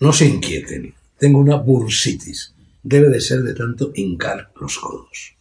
[0.00, 2.54] No se inquieten, tengo una bursitis.
[2.82, 5.34] Debe de ser de tanto hincar los codos.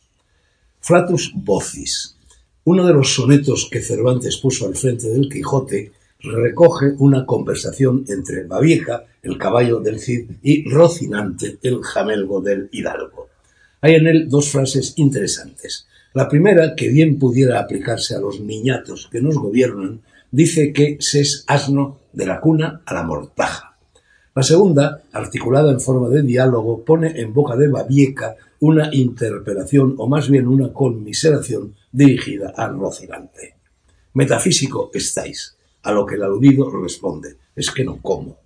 [0.82, 2.18] Flatus Vocis,
[2.66, 8.44] uno de los sonetos que Cervantes puso al frente del Quijote, recoge una conversación entre
[8.44, 13.30] Babieca, el caballo del Cid, y Rocinante, el jamelgo del Hidalgo.
[13.80, 15.88] Hay en él dos frases interesantes.
[16.14, 20.02] La primera, que bien pudiera aplicarse a los niñatos que nos gobiernan,
[20.32, 23.69] dice que se es asno de la cuna a la mortaja.
[24.36, 30.08] La segunda, articulada en forma de diálogo, pone en boca de Babieca una interpelación o
[30.08, 33.56] más bien una conmiseración dirigida al Rocinante.
[34.14, 38.38] Metafísico estáis, a lo que el aludido responde, es que no como.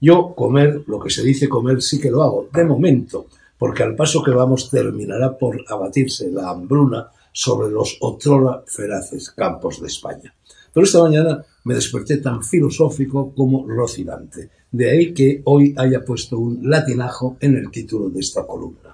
[0.00, 3.26] Yo comer, lo que se dice comer, sí que lo hago, de momento,
[3.56, 9.80] porque al paso que vamos terminará por abatirse la hambruna sobre los otrora feraces campos
[9.80, 10.34] de España.
[10.72, 14.50] Pero esta mañana me desperté tan filosófico como rocinante.
[14.70, 18.90] De ahí que hoy haya puesto un latinajo en el título de esta columna.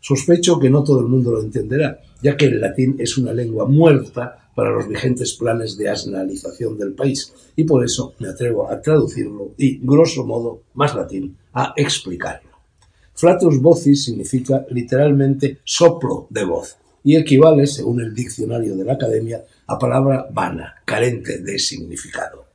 [0.00, 3.66] Sospecho que no todo el mundo lo entenderá, ya que el latín es una lengua
[3.66, 8.80] muerta para los vigentes planes de asnalización del país, y por eso me atrevo a
[8.80, 12.50] traducirlo y, grosso modo, más latín, a explicarlo.
[13.14, 19.44] Flatus vocis significa literalmente soplo de voz, y equivale, según el diccionario de la Academia,
[19.66, 22.46] a palabra vana, carente de significado.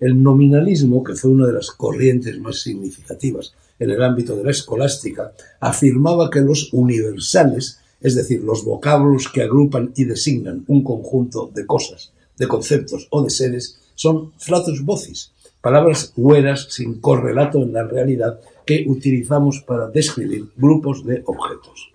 [0.00, 4.50] El nominalismo, que fue una de las corrientes más significativas en el ámbito de la
[4.50, 11.50] escolástica, afirmaba que los universales, es decir, los vocablos que agrupan y designan un conjunto
[11.54, 17.72] de cosas, de conceptos o de seres, son flatus vocis, palabras hueras sin correlato en
[17.72, 21.92] la realidad que utilizamos para describir grupos de objetos.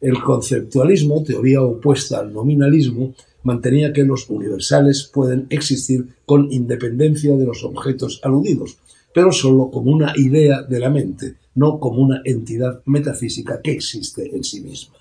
[0.00, 7.46] El conceptualismo, teoría opuesta al nominalismo, mantenía que los universales pueden existir con independencia de
[7.46, 8.78] los objetos aludidos,
[9.14, 14.34] pero sólo como una idea de la mente, no como una entidad metafísica que existe
[14.34, 14.94] en sí misma.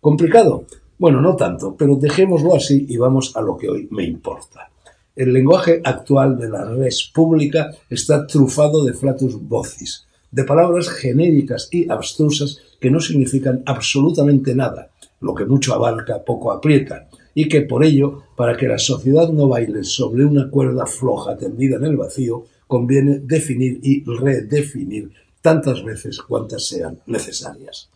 [0.00, 0.66] ¿Complicado?
[0.98, 4.70] Bueno, no tanto, pero dejémoslo así y vamos a lo que hoy me importa.
[5.16, 11.68] El lenguaje actual de la res pública está trufado de flatus vocis, de palabras genéricas
[11.70, 14.90] y abstrusas que no significan absolutamente nada,
[15.20, 19.48] lo que mucho abarca poco aprieta, y que por ello, para que la sociedad no
[19.48, 25.10] baile sobre una cuerda floja tendida en el vacío, conviene definir y redefinir
[25.40, 27.90] tantas veces cuantas sean necesarias.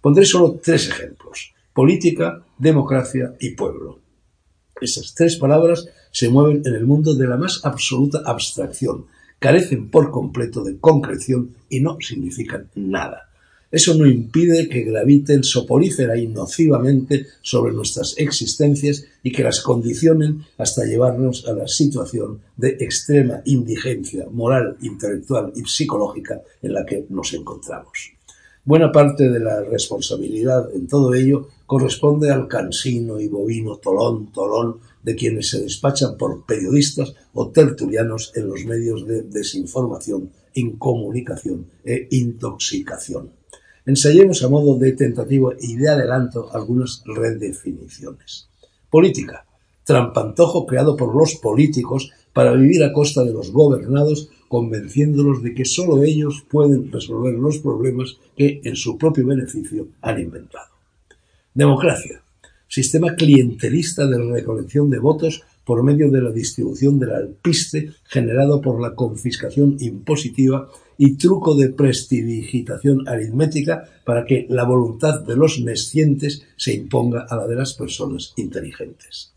[0.00, 4.00] Pondré solo tres ejemplos, política, democracia y pueblo.
[4.80, 9.06] Esas tres palabras se mueven en el mundo de la más absoluta abstracción,
[9.38, 13.30] carecen por completo de concreción y no significan nada.
[13.74, 20.44] Eso no impide que graviten soporífera y nocivamente sobre nuestras existencias y que las condicionen
[20.58, 27.04] hasta llevarnos a la situación de extrema indigencia moral, intelectual y psicológica en la que
[27.08, 28.12] nos encontramos.
[28.64, 34.78] Buena parte de la responsabilidad en todo ello corresponde al cansino y bovino tolón, tolón
[35.02, 42.06] de quienes se despachan por periodistas o tertulianos en los medios de desinformación, incomunicación e
[42.12, 43.42] intoxicación.
[43.86, 48.48] Ensayemos a modo de tentativa y de adelanto algunas redefiniciones.
[48.90, 49.46] Política.
[49.84, 55.66] Trampantojo creado por los políticos para vivir a costa de los gobernados, convenciéndolos de que
[55.66, 60.72] sólo ellos pueden resolver los problemas que, en su propio beneficio, han inventado.
[61.52, 62.24] Democracia
[62.74, 68.80] sistema clientelista de recolección de votos por medio de la distribución del alpiste generado por
[68.80, 70.68] la confiscación impositiva
[70.98, 77.36] y truco de prestidigitación aritmética para que la voluntad de los nescientes se imponga a
[77.36, 79.32] la de las personas inteligentes.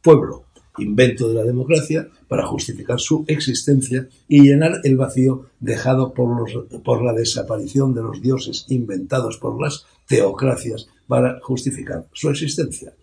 [0.00, 0.44] Pueblo,
[0.78, 7.04] invento de la democracia para justificar su existencia y llenar el vacío dejado por, por
[7.04, 12.94] la desaparición de los dioses inventados por las teocracias para justificar su existencia.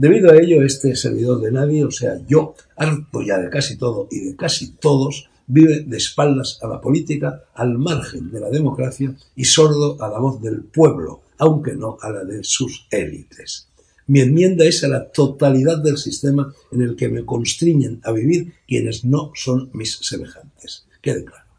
[0.00, 4.08] Debido a ello, este servidor de nadie, o sea, yo, harto ya de casi todo
[4.10, 9.14] y de casi todos, vive de espaldas a la política, al margen de la democracia
[9.36, 13.68] y sordo a la voz del pueblo, aunque no a la de sus élites.
[14.06, 18.54] Mi enmienda es a la totalidad del sistema en el que me constriñen a vivir
[18.66, 20.86] quienes no son mis semejantes.
[21.02, 21.49] Quede claro.